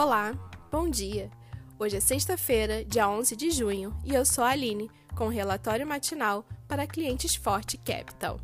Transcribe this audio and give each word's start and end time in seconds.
Olá, 0.00 0.32
bom 0.70 0.88
dia! 0.88 1.28
Hoje 1.76 1.96
é 1.96 2.00
sexta-feira, 2.00 2.84
dia 2.84 3.08
11 3.08 3.34
de 3.34 3.50
junho, 3.50 3.92
e 4.04 4.14
eu 4.14 4.24
sou 4.24 4.44
a 4.44 4.50
Aline, 4.50 4.88
com 5.16 5.26
relatório 5.26 5.84
matinal 5.84 6.46
para 6.68 6.86
clientes 6.86 7.34
Forte 7.34 7.76
Capital. 7.78 8.38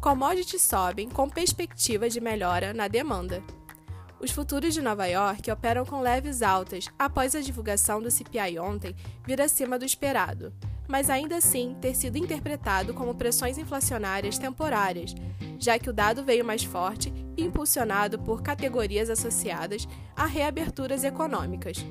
Commodities 0.00 0.60
sobem 0.60 1.08
com 1.08 1.30
perspectiva 1.30 2.10
de 2.10 2.20
melhora 2.20 2.74
na 2.74 2.88
demanda. 2.88 3.44
Os 4.18 4.32
futuros 4.32 4.74
de 4.74 4.82
Nova 4.82 5.06
York 5.06 5.48
operam 5.52 5.86
com 5.86 6.00
leves 6.00 6.42
altas 6.42 6.88
após 6.98 7.36
a 7.36 7.40
divulgação 7.40 8.02
do 8.02 8.10
CPI 8.10 8.58
ontem 8.58 8.96
vir 9.24 9.40
acima 9.40 9.78
do 9.78 9.84
esperado, 9.84 10.52
mas 10.92 11.08
ainda 11.08 11.38
assim 11.38 11.74
ter 11.80 11.96
sido 11.96 12.18
interpretado 12.18 12.92
como 12.92 13.14
pressões 13.14 13.56
inflacionárias 13.56 14.36
temporárias, 14.36 15.14
já 15.58 15.78
que 15.78 15.88
o 15.88 15.92
dado 15.92 16.22
veio 16.22 16.44
mais 16.44 16.64
forte 16.64 17.10
e 17.34 17.42
impulsionado 17.42 18.18
por 18.18 18.42
categorias 18.42 19.08
associadas 19.08 19.88
a 20.14 20.26
reaberturas 20.26 21.02
econômicas. 21.02 21.82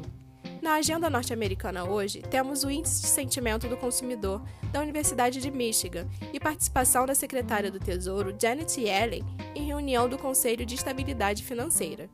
Na 0.62 0.76
agenda 0.76 1.10
norte-americana 1.10 1.84
hoje, 1.84 2.22
temos 2.22 2.64
o 2.64 2.70
Índice 2.70 3.02
de 3.02 3.08
Sentimento 3.08 3.68
do 3.68 3.76
Consumidor 3.76 4.44
da 4.72 4.82
Universidade 4.82 5.42
de 5.42 5.50
Michigan 5.50 6.08
e 6.32 6.40
participação 6.40 7.08
da 7.08 7.16
secretária 7.16 7.72
do 7.72 7.80
Tesouro, 7.80 8.36
Janet 8.40 8.80
Yellen, 8.80 9.26
em 9.56 9.66
reunião 9.66 10.08
do 10.08 10.16
Conselho 10.20 10.64
de 10.64 10.76
Estabilidade 10.76 11.44
Financeira. 11.44 12.08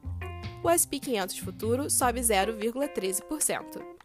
O 0.63 0.71
SP 0.71 1.03
500 1.03 1.37
futuro 1.39 1.89
sobe 1.89 2.21
0,13%. 2.21 3.96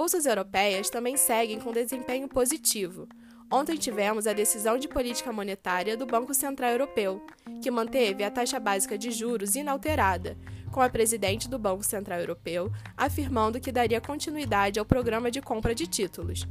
Bolsas 0.00 0.24
europeias 0.24 0.88
também 0.88 1.18
seguem 1.18 1.60
com 1.60 1.74
desempenho 1.74 2.26
positivo. 2.26 3.06
Ontem 3.52 3.76
tivemos 3.76 4.26
a 4.26 4.32
decisão 4.32 4.78
de 4.78 4.88
política 4.88 5.30
monetária 5.30 5.94
do 5.94 6.06
Banco 6.06 6.32
Central 6.32 6.70
Europeu, 6.70 7.22
que 7.60 7.70
manteve 7.70 8.24
a 8.24 8.30
taxa 8.30 8.58
básica 8.58 8.96
de 8.96 9.10
juros 9.10 9.56
inalterada, 9.56 10.38
com 10.72 10.80
a 10.80 10.88
presidente 10.88 11.50
do 11.50 11.58
Banco 11.58 11.84
Central 11.84 12.18
Europeu 12.18 12.72
afirmando 12.96 13.60
que 13.60 13.70
daria 13.70 14.00
continuidade 14.00 14.78
ao 14.78 14.86
programa 14.86 15.30
de 15.30 15.42
compra 15.42 15.74
de 15.74 15.86
títulos. 15.86 16.48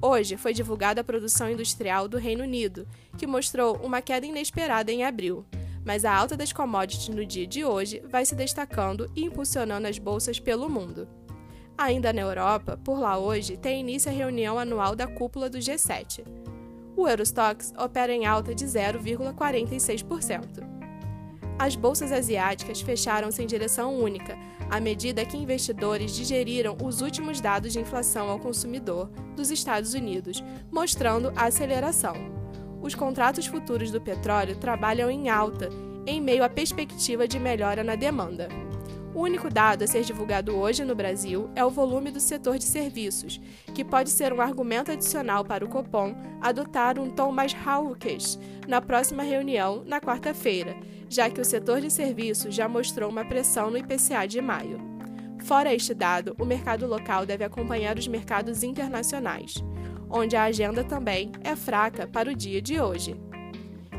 Hoje 0.00 0.36
foi 0.36 0.54
divulgada 0.54 1.00
a 1.00 1.04
produção 1.04 1.50
industrial 1.50 2.06
do 2.06 2.16
Reino 2.16 2.44
Unido, 2.44 2.86
que 3.18 3.26
mostrou 3.26 3.74
uma 3.78 4.00
queda 4.00 4.24
inesperada 4.24 4.92
em 4.92 5.02
abril, 5.02 5.44
mas 5.84 6.04
a 6.04 6.14
alta 6.14 6.36
das 6.36 6.52
commodities 6.52 7.08
no 7.08 7.26
dia 7.26 7.44
de 7.44 7.64
hoje 7.64 8.00
vai 8.08 8.24
se 8.24 8.36
destacando 8.36 9.10
e 9.16 9.24
impulsionando 9.24 9.88
as 9.88 9.98
bolsas 9.98 10.38
pelo 10.38 10.70
mundo. 10.70 11.08
Ainda 11.76 12.12
na 12.12 12.20
Europa, 12.20 12.78
por 12.84 13.00
lá 13.00 13.18
hoje, 13.18 13.56
tem 13.56 13.80
início 13.80 14.08
a 14.10 14.14
reunião 14.14 14.56
anual 14.58 14.94
da 14.94 15.08
cúpula 15.08 15.50
do 15.50 15.58
G7. 15.58 16.24
O 16.96 17.08
Eurostox 17.08 17.72
opera 17.76 18.12
em 18.12 18.24
alta 18.24 18.54
de 18.54 18.64
0,46%. 18.64 20.62
As 21.58 21.74
bolsas 21.74 22.12
asiáticas 22.12 22.80
fecharam-se 22.80 23.42
em 23.42 23.46
direção 23.46 23.98
única, 23.98 24.38
à 24.70 24.78
medida 24.80 25.24
que 25.24 25.36
investidores 25.36 26.14
digeriram 26.14 26.76
os 26.82 27.00
últimos 27.00 27.40
dados 27.40 27.72
de 27.72 27.80
inflação 27.80 28.28
ao 28.28 28.38
consumidor 28.38 29.10
dos 29.36 29.50
Estados 29.50 29.94
Unidos, 29.94 30.44
mostrando 30.70 31.32
a 31.34 31.46
aceleração. 31.46 32.14
Os 32.80 32.94
contratos 32.94 33.46
futuros 33.46 33.90
do 33.90 34.00
petróleo 34.00 34.56
trabalham 34.56 35.10
em 35.10 35.28
alta, 35.28 35.68
em 36.06 36.20
meio 36.20 36.44
à 36.44 36.48
perspectiva 36.48 37.26
de 37.26 37.40
melhora 37.40 37.82
na 37.82 37.96
demanda. 37.96 38.48
O 39.14 39.20
único 39.20 39.48
dado 39.48 39.84
a 39.84 39.86
ser 39.86 40.02
divulgado 40.02 40.56
hoje 40.56 40.84
no 40.84 40.92
Brasil 40.92 41.48
é 41.54 41.64
o 41.64 41.70
volume 41.70 42.10
do 42.10 42.18
setor 42.18 42.58
de 42.58 42.64
serviços, 42.64 43.40
que 43.72 43.84
pode 43.84 44.10
ser 44.10 44.32
um 44.32 44.40
argumento 44.40 44.90
adicional 44.90 45.44
para 45.44 45.64
o 45.64 45.68
Copom 45.68 46.16
adotar 46.40 46.98
um 46.98 47.08
tom 47.08 47.30
mais 47.30 47.54
hawkish 47.64 48.36
na 48.66 48.80
próxima 48.80 49.22
reunião, 49.22 49.84
na 49.86 50.00
quarta-feira, 50.00 50.76
já 51.08 51.30
que 51.30 51.40
o 51.40 51.44
setor 51.44 51.80
de 51.80 51.92
serviços 51.92 52.52
já 52.52 52.68
mostrou 52.68 53.08
uma 53.08 53.24
pressão 53.24 53.70
no 53.70 53.78
IPCA 53.78 54.26
de 54.26 54.40
maio. 54.40 54.80
Fora 55.44 55.72
este 55.72 55.94
dado, 55.94 56.34
o 56.36 56.44
mercado 56.44 56.84
local 56.84 57.24
deve 57.24 57.44
acompanhar 57.44 57.96
os 57.96 58.08
mercados 58.08 58.64
internacionais, 58.64 59.62
onde 60.10 60.34
a 60.34 60.42
agenda 60.42 60.82
também 60.82 61.30
é 61.44 61.54
fraca 61.54 62.04
para 62.04 62.30
o 62.30 62.34
dia 62.34 62.60
de 62.60 62.80
hoje. 62.80 63.14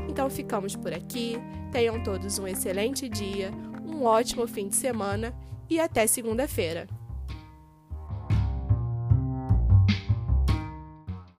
Então 0.08 0.28
ficamos 0.28 0.76
por 0.76 0.92
aqui. 0.92 1.38
Tenham 1.72 2.02
todos 2.02 2.38
um 2.38 2.46
excelente 2.46 3.08
dia, 3.08 3.50
um 3.86 4.04
ótimo 4.04 4.46
fim 4.46 4.68
de 4.68 4.76
semana 4.76 5.34
e 5.70 5.78
até 5.80 6.06
segunda-feira. 6.06 6.86